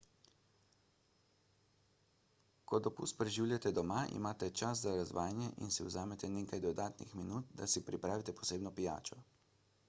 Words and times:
ko 2.71 2.79
dopust 2.87 3.17
preživljate 3.19 3.73
doma 3.79 3.99
imate 4.21 4.49
čas 4.63 4.81
za 4.87 4.95
razvajanje 5.01 5.51
in 5.67 5.75
si 5.77 5.87
vzamete 5.91 6.31
nekaj 6.39 6.65
dodatnih 6.65 7.15
minut 7.23 7.55
da 7.61 7.71
si 7.75 7.85
pripravite 7.91 8.39
posebno 8.43 8.75
pijačo 8.81 9.23